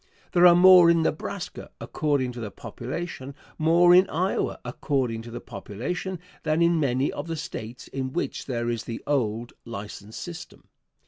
There 0.31 0.47
are 0.47 0.55
more 0.55 0.89
in 0.89 1.03
Nebraska, 1.03 1.69
according 1.79 2.31
to 2.31 2.39
the 2.39 2.49
population, 2.49 3.35
more 3.59 3.93
in 3.93 4.09
Iowa, 4.09 4.59
according 4.65 5.21
to 5.21 5.29
the 5.29 5.39
population, 5.39 6.17
than 6.41 6.63
in 6.63 6.79
many 6.79 7.11
of 7.11 7.27
the 7.27 7.35
States 7.37 7.87
in 7.87 8.11
which 8.11 8.47
there 8.47 8.67
is 8.67 8.85
the 8.85 9.03
old 9.05 9.53
license 9.63 10.17
system. 10.17 10.63